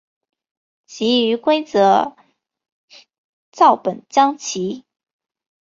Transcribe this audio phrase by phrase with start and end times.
[0.87, 2.15] 其余规则
[3.51, 4.83] 照本将棋。